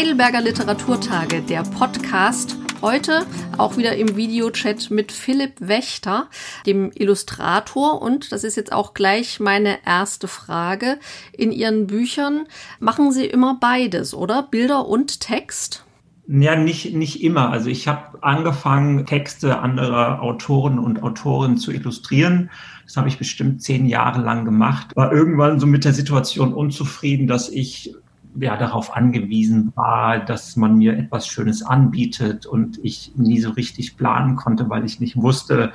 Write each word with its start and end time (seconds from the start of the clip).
Heidelberger 0.00 0.40
Literaturtage, 0.40 1.42
der 1.42 1.62
Podcast. 1.62 2.56
Heute 2.80 3.26
auch 3.58 3.76
wieder 3.76 3.96
im 3.96 4.16
Videochat 4.16 4.90
mit 4.90 5.12
Philipp 5.12 5.54
Wächter, 5.60 6.28
dem 6.64 6.90
Illustrator. 6.94 8.00
Und 8.00 8.32
das 8.32 8.42
ist 8.42 8.56
jetzt 8.56 8.72
auch 8.72 8.94
gleich 8.94 9.40
meine 9.40 9.78
erste 9.84 10.26
Frage. 10.26 10.98
In 11.32 11.52
Ihren 11.52 11.86
Büchern 11.86 12.46
machen 12.78 13.12
Sie 13.12 13.26
immer 13.26 13.58
beides, 13.60 14.14
oder? 14.14 14.42
Bilder 14.42 14.86
und 14.86 15.20
Text? 15.20 15.84
Ja, 16.32 16.54
nicht, 16.54 16.94
nicht 16.94 17.24
immer. 17.24 17.50
Also 17.50 17.70
ich 17.70 17.88
habe 17.88 18.22
angefangen, 18.22 19.04
Texte 19.04 19.58
anderer 19.58 20.22
Autoren 20.22 20.78
und 20.78 21.02
Autorinnen 21.02 21.56
zu 21.56 21.72
illustrieren. 21.72 22.50
Das 22.84 22.96
habe 22.96 23.08
ich 23.08 23.18
bestimmt 23.18 23.62
zehn 23.62 23.86
Jahre 23.86 24.20
lang 24.20 24.44
gemacht. 24.44 24.94
War 24.94 25.10
irgendwann 25.12 25.58
so 25.58 25.66
mit 25.66 25.84
der 25.84 25.92
Situation 25.92 26.54
unzufrieden, 26.54 27.26
dass 27.26 27.48
ich 27.48 27.96
ja, 28.38 28.56
darauf 28.56 28.94
angewiesen 28.94 29.72
war, 29.74 30.20
dass 30.20 30.54
man 30.54 30.76
mir 30.76 30.96
etwas 30.96 31.26
Schönes 31.26 31.62
anbietet 31.64 32.46
und 32.46 32.78
ich 32.84 33.10
nie 33.16 33.40
so 33.40 33.50
richtig 33.50 33.96
planen 33.96 34.36
konnte, 34.36 34.70
weil 34.70 34.84
ich 34.84 35.00
nicht 35.00 35.16
wusste, 35.16 35.72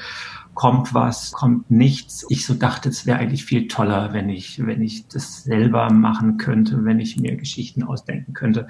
kommt 0.56 0.94
was, 0.94 1.34
kommt 1.34 1.70
nichts. 1.70 2.26
Ich 2.30 2.46
so 2.46 2.56
dachte, 2.56 2.90
es 2.90 3.06
wäre 3.06 3.20
eigentlich 3.20 3.46
viel 3.46 3.68
toller, 3.68 4.14
wenn 4.14 4.30
ich, 4.30 4.66
wenn 4.66 4.82
ich 4.82 5.08
das 5.08 5.44
selber 5.44 5.92
machen 5.92 6.38
könnte, 6.38 6.84
wenn 6.86 7.00
ich 7.00 7.18
mir 7.18 7.36
Geschichten 7.36 7.84
ausdenken 7.84 8.34
könnte. 8.34 8.68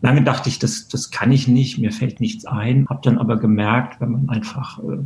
Lange 0.00 0.22
dachte 0.22 0.48
ich, 0.48 0.58
das, 0.58 0.88
das 0.88 1.10
kann 1.10 1.32
ich 1.32 1.48
nicht, 1.48 1.78
mir 1.78 1.92
fällt 1.92 2.20
nichts 2.20 2.46
ein. 2.46 2.86
Hab 2.88 3.02
dann 3.02 3.18
aber 3.18 3.36
gemerkt, 3.36 4.00
wenn 4.00 4.12
man 4.12 4.28
einfach 4.30 4.78
äh, 4.78 4.98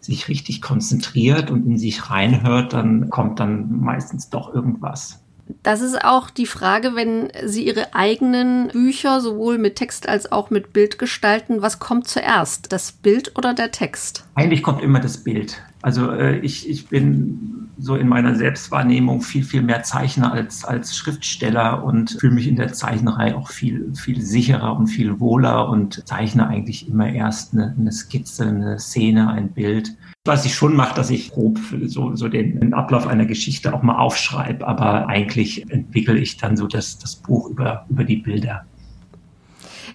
sich 0.00 0.28
richtig 0.28 0.60
konzentriert 0.60 1.50
und 1.50 1.66
in 1.66 1.78
sich 1.78 2.10
reinhört, 2.10 2.74
dann 2.74 3.08
kommt 3.08 3.40
dann 3.40 3.80
meistens 3.80 4.28
doch 4.28 4.54
irgendwas. 4.54 5.23
Das 5.62 5.80
ist 5.80 6.02
auch 6.02 6.30
die 6.30 6.46
Frage, 6.46 6.94
wenn 6.94 7.30
Sie 7.44 7.66
Ihre 7.66 7.94
eigenen 7.94 8.68
Bücher 8.68 9.20
sowohl 9.20 9.58
mit 9.58 9.76
Text 9.76 10.08
als 10.08 10.30
auch 10.32 10.50
mit 10.50 10.72
Bild 10.72 10.98
gestalten, 10.98 11.62
was 11.62 11.78
kommt 11.78 12.08
zuerst, 12.08 12.72
das 12.72 12.92
Bild 12.92 13.36
oder 13.36 13.54
der 13.54 13.70
Text? 13.70 14.26
Eigentlich 14.34 14.62
kommt 14.62 14.82
immer 14.82 15.00
das 15.00 15.18
Bild. 15.18 15.62
Also 15.82 16.10
äh, 16.10 16.38
ich, 16.38 16.68
ich 16.68 16.88
bin 16.88 17.63
so 17.78 17.96
in 17.96 18.08
meiner 18.08 18.34
Selbstwahrnehmung 18.34 19.20
viel, 19.20 19.44
viel 19.44 19.62
mehr 19.62 19.82
Zeichner 19.82 20.32
als, 20.32 20.64
als 20.64 20.96
Schriftsteller 20.96 21.84
und 21.84 22.16
fühle 22.20 22.34
mich 22.34 22.48
in 22.48 22.56
der 22.56 22.72
Zeichnerei 22.72 23.34
auch 23.34 23.48
viel, 23.48 23.92
viel 23.94 24.20
sicherer 24.20 24.76
und 24.76 24.86
viel 24.88 25.20
wohler 25.20 25.68
und 25.68 26.06
zeichne 26.06 26.46
eigentlich 26.46 26.88
immer 26.88 27.08
erst 27.08 27.52
eine, 27.52 27.74
eine 27.78 27.92
Skizze, 27.92 28.46
eine 28.46 28.78
Szene, 28.78 29.30
ein 29.30 29.52
Bild 29.52 29.96
was 30.26 30.46
ich 30.46 30.54
schon 30.54 30.74
mache, 30.74 30.94
dass 30.94 31.10
ich 31.10 31.32
grob 31.32 31.58
so, 31.84 32.16
so 32.16 32.28
den, 32.28 32.58
den 32.58 32.72
Ablauf 32.72 33.06
einer 33.06 33.26
Geschichte 33.26 33.74
auch 33.74 33.82
mal 33.82 33.98
aufschreibe, 33.98 34.66
aber 34.66 35.06
eigentlich 35.06 35.70
entwickle 35.70 36.18
ich 36.18 36.38
dann 36.38 36.56
so 36.56 36.66
das, 36.66 36.98
das 36.98 37.16
Buch 37.16 37.50
über, 37.50 37.84
über 37.90 38.04
die 38.04 38.16
Bilder. 38.16 38.64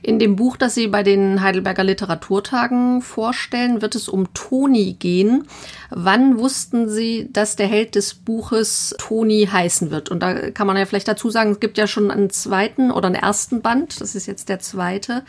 In 0.09 0.17
dem 0.17 0.35
Buch, 0.35 0.57
das 0.57 0.73
Sie 0.73 0.87
bei 0.87 1.03
den 1.03 1.43
Heidelberger 1.43 1.83
Literaturtagen 1.83 3.03
vorstellen, 3.03 3.83
wird 3.83 3.93
es 3.93 4.09
um 4.09 4.33
Toni 4.33 4.93
gehen. 4.93 5.43
Wann 5.91 6.39
wussten 6.39 6.89
Sie, 6.89 7.29
dass 7.31 7.55
der 7.55 7.67
Held 7.67 7.93
des 7.93 8.15
Buches 8.15 8.95
Toni 8.97 9.47
heißen 9.51 9.91
wird? 9.91 10.09
Und 10.09 10.23
da 10.23 10.49
kann 10.49 10.65
man 10.65 10.77
ja 10.77 10.87
vielleicht 10.87 11.07
dazu 11.07 11.29
sagen, 11.29 11.51
es 11.51 11.59
gibt 11.59 11.77
ja 11.77 11.85
schon 11.85 12.09
einen 12.09 12.31
zweiten 12.31 12.89
oder 12.89 13.05
einen 13.05 13.17
ersten 13.17 13.61
Band. 13.61 14.01
Das 14.01 14.15
ist 14.15 14.25
jetzt 14.25 14.49
der 14.49 14.57
zweite. 14.57 15.23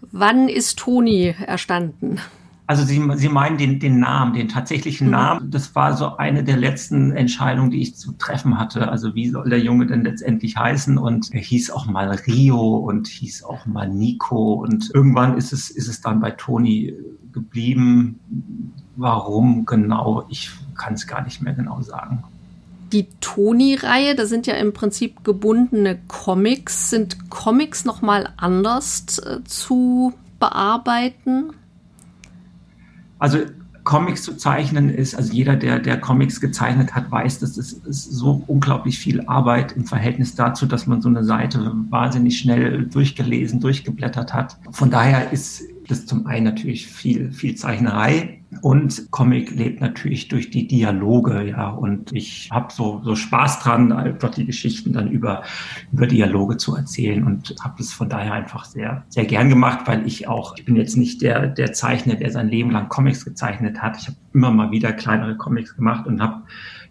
Wann 0.00 0.48
ist 0.48 0.78
Toni 0.78 1.34
erstanden? 1.46 2.18
Also 2.72 2.84
Sie, 2.84 3.06
Sie 3.16 3.28
meinen 3.28 3.58
den, 3.58 3.80
den 3.80 4.00
Namen, 4.00 4.32
den 4.32 4.48
tatsächlichen 4.48 5.08
mhm. 5.08 5.12
Namen. 5.12 5.50
Das 5.50 5.74
war 5.74 5.94
so 5.94 6.16
eine 6.16 6.42
der 6.42 6.56
letzten 6.56 7.12
Entscheidungen, 7.12 7.70
die 7.70 7.82
ich 7.82 7.96
zu 7.96 8.12
treffen 8.12 8.58
hatte. 8.58 8.88
Also 8.88 9.14
wie 9.14 9.28
soll 9.28 9.50
der 9.50 9.60
Junge 9.60 9.86
denn 9.86 10.04
letztendlich 10.04 10.56
heißen? 10.56 10.96
Und 10.96 11.34
er 11.34 11.42
hieß 11.42 11.70
auch 11.70 11.84
mal 11.84 12.08
Rio 12.26 12.76
und 12.78 13.08
hieß 13.08 13.44
auch 13.44 13.66
mal 13.66 13.90
Nico. 13.90 14.54
Und 14.54 14.90
irgendwann 14.94 15.36
ist 15.36 15.52
es, 15.52 15.68
ist 15.68 15.86
es 15.86 16.00
dann 16.00 16.20
bei 16.20 16.30
Toni 16.30 16.94
geblieben. 17.30 18.18
Warum 18.96 19.66
genau? 19.66 20.24
Ich 20.30 20.50
kann 20.74 20.94
es 20.94 21.06
gar 21.06 21.22
nicht 21.24 21.42
mehr 21.42 21.52
genau 21.52 21.82
sagen. 21.82 22.24
Die 22.90 23.06
Toni-Reihe, 23.20 24.14
da 24.14 24.24
sind 24.24 24.46
ja 24.46 24.54
im 24.54 24.72
Prinzip 24.72 25.24
gebundene 25.24 25.98
Comics. 26.08 26.88
Sind 26.88 27.28
Comics 27.28 27.84
nochmal 27.84 28.30
anders 28.38 29.18
äh, 29.18 29.44
zu 29.44 30.14
bearbeiten? 30.40 31.52
Also 33.22 33.38
Comics 33.84 34.24
zu 34.24 34.36
zeichnen 34.36 34.90
ist, 34.90 35.14
also 35.14 35.32
jeder, 35.32 35.54
der, 35.54 35.78
der 35.78 36.00
Comics 36.00 36.40
gezeichnet 36.40 36.96
hat, 36.96 37.08
weiß, 37.12 37.38
dass 37.38 37.56
es 37.56 37.72
ist 37.72 38.10
so 38.10 38.42
unglaublich 38.48 38.98
viel 38.98 39.20
Arbeit 39.28 39.76
im 39.76 39.84
Verhältnis 39.84 40.34
dazu, 40.34 40.66
dass 40.66 40.88
man 40.88 41.00
so 41.00 41.08
eine 41.08 41.22
Seite 41.22 41.72
wahnsinnig 41.90 42.36
schnell 42.36 42.84
durchgelesen, 42.86 43.60
durchgeblättert 43.60 44.34
hat. 44.34 44.58
Von 44.72 44.90
daher 44.90 45.32
ist 45.32 45.62
das 45.86 46.04
zum 46.04 46.26
einen 46.26 46.46
natürlich 46.46 46.88
viel, 46.88 47.30
viel 47.30 47.54
Zeichnerei, 47.54 48.41
und 48.60 49.10
Comic 49.10 49.50
lebt 49.50 49.80
natürlich 49.80 50.28
durch 50.28 50.50
die 50.50 50.66
Dialoge, 50.66 51.48
ja. 51.48 51.70
Und 51.70 52.12
ich 52.12 52.48
habe 52.50 52.72
so, 52.72 53.00
so 53.02 53.14
Spaß 53.14 53.60
dran, 53.60 53.92
einfach 53.92 54.30
die 54.30 54.44
Geschichten 54.44 54.92
dann 54.92 55.10
über, 55.10 55.42
über 55.92 56.06
Dialoge 56.06 56.58
zu 56.58 56.76
erzählen 56.76 57.24
und 57.24 57.54
habe 57.62 57.74
das 57.78 57.92
von 57.92 58.08
daher 58.08 58.34
einfach 58.34 58.64
sehr, 58.64 59.04
sehr 59.08 59.24
gern 59.24 59.48
gemacht, 59.48 59.86
weil 59.86 60.06
ich 60.06 60.28
auch, 60.28 60.56
ich 60.56 60.64
bin 60.64 60.76
jetzt 60.76 60.96
nicht 60.96 61.22
der, 61.22 61.48
der 61.48 61.72
Zeichner, 61.72 62.16
der 62.16 62.30
sein 62.30 62.48
Leben 62.48 62.70
lang 62.70 62.88
Comics 62.88 63.24
gezeichnet 63.24 63.80
hat. 63.80 63.96
Ich 63.98 64.08
habe 64.08 64.18
immer 64.34 64.50
mal 64.50 64.70
wieder 64.70 64.92
kleinere 64.92 65.36
Comics 65.36 65.74
gemacht 65.74 66.06
und 66.06 66.20
habe 66.20 66.42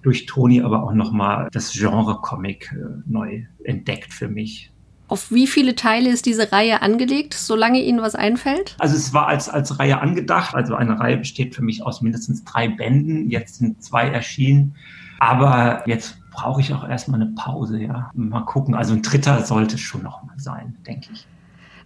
durch 0.01 0.25
Toni 0.25 0.61
aber 0.61 0.83
auch 0.83 0.93
nochmal 0.93 1.47
das 1.51 1.71
Genre 1.73 2.19
Comic 2.21 2.71
äh, 2.73 3.01
neu 3.05 3.43
entdeckt 3.63 4.13
für 4.13 4.27
mich. 4.27 4.71
Auf 5.11 5.29
wie 5.29 5.45
viele 5.45 5.75
Teile 5.75 6.09
ist 6.09 6.25
diese 6.25 6.53
Reihe 6.53 6.81
angelegt, 6.81 7.33
solange 7.33 7.81
Ihnen 7.81 8.01
was 8.01 8.15
einfällt? 8.15 8.77
Also 8.79 8.95
es 8.95 9.13
war 9.13 9.27
als, 9.27 9.49
als 9.49 9.77
Reihe 9.77 9.99
angedacht. 9.99 10.55
Also 10.55 10.75
eine 10.75 10.97
Reihe 11.01 11.17
besteht 11.17 11.53
für 11.53 11.61
mich 11.61 11.83
aus 11.85 12.01
mindestens 12.01 12.45
drei 12.45 12.69
Bänden. 12.69 13.29
Jetzt 13.29 13.55
sind 13.55 13.83
zwei 13.83 14.07
erschienen. 14.07 14.73
Aber 15.19 15.83
jetzt 15.85 16.15
brauche 16.31 16.61
ich 16.61 16.73
auch 16.73 16.87
erstmal 16.87 17.21
eine 17.21 17.29
Pause, 17.35 17.79
ja. 17.79 18.09
Mal 18.13 18.45
gucken. 18.45 18.73
Also 18.73 18.93
ein 18.93 19.01
dritter 19.01 19.43
sollte 19.43 19.77
schon 19.77 20.01
noch 20.01 20.23
mal 20.23 20.39
sein, 20.39 20.77
denke 20.87 21.09
ich. 21.11 21.27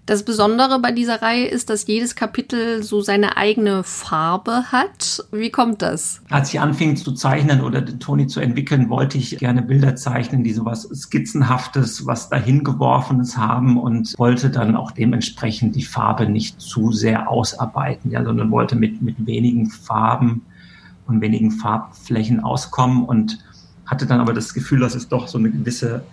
Das 0.05 0.21
Besondere 0.21 0.79
bei 0.79 0.91
dieser 0.91 1.23
Reihe 1.23 1.47
ist, 1.47 1.71
dass 1.71 1.88
jedes 1.88 2.16
Kapitel 2.16 2.83
so 2.83 3.01
seine 3.01 3.38
eigene 3.38 3.83
Farbe 3.83 4.71
hat. 4.71 5.25
Wie 5.31 5.49
kommt 5.49 5.81
das? 5.81 6.21
Als 6.29 6.53
ich 6.53 6.59
anfing 6.59 6.95
zu 6.95 7.13
zeichnen 7.13 7.61
oder 7.61 7.81
den 7.81 7.99
Toni 7.99 8.27
zu 8.27 8.39
entwickeln, 8.39 8.91
wollte 8.91 9.17
ich 9.17 9.39
gerne 9.39 9.63
Bilder 9.63 9.95
zeichnen, 9.95 10.43
die 10.43 10.53
sowas 10.53 10.83
Skizzenhaftes, 10.83 12.05
was 12.05 12.29
dahingeworfenes 12.29 13.35
haben 13.38 13.79
und 13.79 14.13
wollte 14.19 14.51
dann 14.51 14.75
auch 14.75 14.91
dementsprechend 14.91 15.75
die 15.75 15.83
Farbe 15.83 16.29
nicht 16.29 16.61
zu 16.61 16.91
sehr 16.91 17.27
ausarbeiten, 17.27 18.11
ja, 18.11 18.23
sondern 18.23 18.51
wollte 18.51 18.75
mit, 18.75 19.01
mit 19.01 19.25
wenigen 19.25 19.72
Farben 19.72 20.43
und 21.07 21.19
wenigen 21.22 21.49
Farbflächen 21.49 22.41
auskommen 22.41 23.05
und 23.05 23.39
hatte 23.87 24.05
dann 24.05 24.19
aber 24.19 24.33
das 24.33 24.53
Gefühl, 24.53 24.81
dass 24.81 24.93
es 24.93 25.07
doch 25.07 25.27
so 25.27 25.39
eine 25.39 25.49
gewisse 25.49 26.03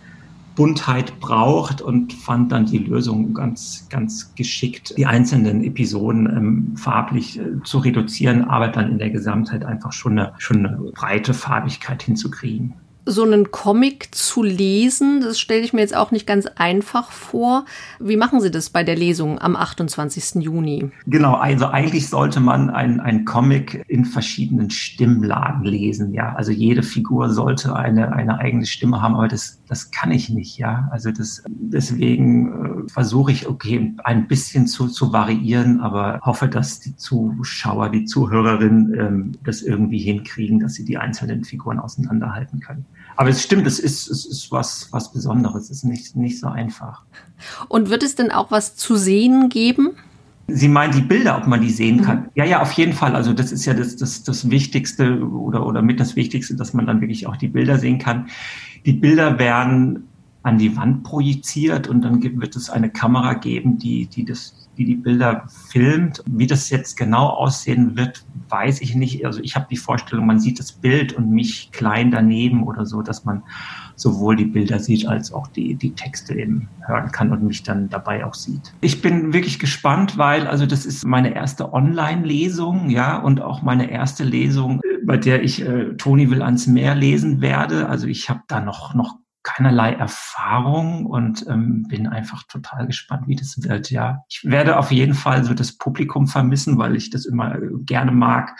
Buntheit 0.55 1.19
braucht 1.21 1.81
und 1.81 2.13
fand 2.13 2.53
dann 2.53 2.67
die 2.67 2.79
Lösung 2.79 3.35
ganz, 3.35 3.87
ganz 3.89 4.35
geschickt, 4.35 4.95
die 4.97 5.07
einzelnen 5.07 5.65
Episoden 5.65 6.27
ähm, 6.27 6.77
farblich 6.77 7.39
äh, 7.39 7.63
zu 7.65 7.79
reduzieren, 7.79 8.45
aber 8.45 8.69
dann 8.69 8.91
in 8.91 8.99
der 8.99 9.11
Gesamtheit 9.11 9.65
einfach 9.65 9.93
schon 9.93 10.19
eine, 10.19 10.35
schon 10.39 10.67
eine 10.67 10.77
breite 10.93 11.35
Farbigkeit 11.35 12.03
hinzukriegen 12.03 12.75
so 13.05 13.25
einen 13.25 13.51
Comic 13.51 14.15
zu 14.15 14.43
lesen, 14.43 15.21
das 15.23 15.41
stelle 15.41 15.63
ich 15.63 15.73
mir 15.73 15.81
jetzt 15.81 15.97
auch 15.97 16.13
nicht 16.13 16.27
ganz 16.27 16.47
einfach 16.47 17.11
vor. 17.11 17.65
Wie 17.99 18.17
machen 18.17 18.41
Sie 18.41 18.51
das 18.51 18.71
bei 18.71 18.85
der 18.85 18.97
Lesung 18.97 19.41
am 19.41 19.57
28. 19.57 20.43
Juni? 20.43 20.91
Genau, 21.07 21.35
also 21.35 21.67
eigentlich 21.67 22.09
sollte 22.09 22.39
man 22.41 22.71
einen 22.71 23.25
Comic 23.25 23.85
in 23.89 24.05
verschiedenen 24.05 24.71
Stimmlagen 24.71 25.65
lesen, 25.65 26.13
ja. 26.13 26.35
Also 26.35 26.53
jede 26.53 26.83
Figur 26.83 27.31
sollte 27.31 27.75
eine, 27.75 28.13
eine 28.13 28.39
eigene 28.39 28.67
Stimme 28.67 29.03
haben, 29.03 29.15
aber 29.15 29.29
das, 29.29 29.61
das 29.69 29.91
kann 29.91 30.13
ich 30.13 30.29
nicht, 30.31 30.59
ja. 30.59 30.89
Also 30.93 31.11
das, 31.11 31.43
deswegen 31.49 32.85
äh, 32.87 32.91
versuche 32.91 33.33
ich, 33.33 33.49
okay, 33.49 33.95
ein 34.05 34.29
bisschen 34.29 34.69
zu, 34.69 34.87
zu 34.87 35.13
variieren, 35.13 35.81
aber 35.81 36.21
hoffe, 36.23 36.49
dass 36.49 36.79
die 36.79 36.97
Zuschauer, 36.97 37.89
die 37.89 38.05
Zuhörerinnen 38.05 38.95
ähm, 38.95 39.33
das 39.45 39.63
irgendwie 39.63 39.99
hinkriegen, 39.99 40.61
dass 40.61 40.75
sie 40.75 40.85
die 40.85 40.99
einzelnen 40.99 41.45
Figuren 41.45 41.81
auseinanderhalten 41.81 42.61
können. 42.61 42.87
Aber 43.17 43.29
es 43.29 43.43
stimmt, 43.43 43.67
es 43.67 43.79
ist, 43.79 44.09
es 44.09 44.25
ist 44.25 44.51
was, 44.53 44.89
was 44.91 45.13
Besonderes. 45.13 45.65
Es 45.65 45.79
ist 45.79 45.85
nicht, 45.85 46.17
nicht 46.17 46.41
so 46.41 46.49
einfach. 46.49 47.03
Und 47.69 47.91
wird 47.91 48.03
es 48.03 48.15
denn 48.15 48.31
auch 48.31 48.51
was 48.51 48.77
zu 48.77 48.97
sehen 48.97 49.49
geben? 49.49 49.91
Sie 50.49 50.69
meinen 50.69 50.93
die 50.93 51.01
Bilder, 51.01 51.39
ob 51.39 51.47
man 51.47 51.61
die 51.61 51.71
sehen 51.71 52.03
kann? 52.03 52.23
Mhm. 52.23 52.31
Ja, 52.35 52.45
ja, 52.45 52.63
auf 52.63 52.73
jeden 52.73 52.93
Fall. 52.93 53.15
Also 53.15 53.33
das 53.33 53.53
ist 53.53 53.65
ja 53.65 53.75
das, 53.75 53.97
das, 53.97 54.23
das 54.23 54.51
Wichtigste 54.51 55.21
oder, 55.21 55.67
oder 55.67 55.83
mit 55.83 56.01
das 56.01 56.17
Wichtigste, 56.17 56.57
dass 56.57 56.75
man 56.75 56.87
dann 56.87 57.01
wirklich 57.01 57.27
auch 57.27 57.37
die 57.37 57.49
Bilder 57.49 57.79
sehen 57.79 57.99
kann. 57.99 58.29
Die 58.85 58.93
Bilder 58.93 59.39
werden 59.39 60.09
an 60.43 60.59
die 60.59 60.77
Wand 60.77 61.05
projiziert 61.05 61.89
und 61.89 62.03
dann 62.03 62.23
wird 62.23 62.57
es 62.57 62.71
eine 62.71 62.91
Kamera 62.91 63.35
geben, 63.35 63.79
die, 63.79 64.07
die 64.07 64.25
das 64.25 64.63
die 64.79 64.85
die 64.85 64.97
Bilder 64.97 65.45
filmt. 65.71 66.23
Wie 66.27 66.47
das 66.47 66.71
jetzt 66.71 66.97
genau 66.97 67.29
aussehen 67.29 67.97
wird, 67.97 68.25
weiß 68.49 68.81
ich 68.81 68.95
nicht. 68.95 69.25
Also 69.27 69.41
ich 69.43 69.55
habe 69.55 69.67
die 69.71 69.77
Vorstellung, 69.77 70.27
man 70.27 70.41
sieht 70.41 70.59
das 70.59 70.73
Bild 70.73 71.13
und 71.13 71.31
mich 71.31 71.71
klein 71.73 72.11
daneben 72.11 72.65
oder 72.65 72.87
so, 72.87 73.03
dass 73.03 73.25
man 73.25 73.43
sowohl 73.97 74.37
die 74.37 74.47
Bilder 74.47 74.79
sieht 74.79 75.07
als 75.07 75.33
auch 75.33 75.47
die, 75.47 75.75
die 75.75 75.93
Texte 75.93 76.35
eben 76.35 76.69
hören 76.87 77.13
kann 77.13 77.31
und 77.31 77.43
mich 77.43 77.63
dann 77.63 77.89
dabei 77.89 78.25
auch 78.25 78.35
sieht. 78.35 78.75
Ich 78.81 79.03
bin 79.03 79.33
wirklich 79.33 79.59
gespannt, 79.59 80.17
weil 80.19 80.47
also 80.47 80.67
das 80.67 80.87
ist 80.87 81.05
meine 81.05 81.35
erste 81.35 81.73
Online-Lesung, 81.73 82.91
ja, 82.91 83.19
und 83.19 83.41
auch 83.41 83.63
meine 83.63 83.91
erste 83.91 84.25
Lesung, 84.25 84.81
bei 85.05 85.19
der 85.19 85.43
ich 85.43 85.63
äh, 85.63 85.95
Toni 85.97 86.31
will 86.31 86.43
ans 86.43 86.67
Meer 86.67 86.95
lesen 86.95 87.41
werde. 87.41 87.89
Also 87.89 88.07
ich 88.07 88.31
habe 88.31 88.41
da 88.49 88.61
noch, 88.61 88.95
noch 88.95 89.22
keinerlei 89.43 89.93
Erfahrung 89.93 91.07
und 91.07 91.47
ähm, 91.49 91.85
bin 91.89 92.07
einfach 92.07 92.45
total 92.45 92.87
gespannt, 92.87 93.27
wie 93.27 93.37
das 93.37 93.63
wird. 93.63 93.91
Ja, 93.91 94.25
ich 94.29 94.45
werde 94.45 94.79
auf 94.79 94.93
jeden 94.93 95.15
Fall 95.15 95.45
so 95.45 95.55
das 95.55 95.77
Publikum 95.77 96.27
vermissen, 96.27 96.79
weil 96.79 96.97
ich 96.97 97.11
das 97.11 97.27
immer 97.27 97.59
gerne 97.85 98.13
mag, 98.13 98.57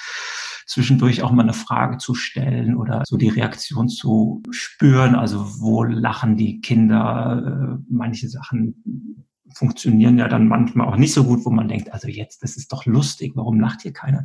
zwischendurch 0.67 1.23
auch 1.23 1.31
mal 1.31 1.43
eine 1.43 1.53
Frage 1.53 1.99
zu 1.99 2.15
stellen 2.15 2.77
oder 2.77 3.03
so 3.07 3.17
die 3.17 3.29
Reaktion 3.29 3.89
zu 3.89 4.43
spüren. 4.51 5.15
Also 5.15 5.61
wo 5.61 5.85
lachen 5.85 6.37
die 6.37 6.61
Kinder? 6.61 7.79
Äh, 7.79 7.85
manche 7.89 8.29
Sachen 8.29 9.25
funktionieren 9.55 10.19
ja 10.19 10.29
dann 10.29 10.49
manchmal 10.49 10.89
auch 10.89 10.97
nicht 10.97 11.13
so 11.13 11.25
gut, 11.25 11.45
wo 11.45 11.51
man 11.51 11.69
denkt, 11.69 11.93
also 11.93 12.09
jetzt, 12.09 12.43
das 12.43 12.57
ist 12.57 12.73
doch 12.73 12.87
lustig, 12.87 13.33
warum 13.35 13.61
lacht 13.61 13.83
hier 13.83 13.93
keiner? 13.93 14.25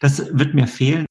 Das 0.00 0.18
wird 0.36 0.54
mir 0.54 0.66
fehlen. 0.66 1.05